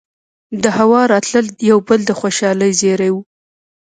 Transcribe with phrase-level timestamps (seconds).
[0.63, 3.21] دهوا راتلل يو بل د خوشالۍ زېرے وو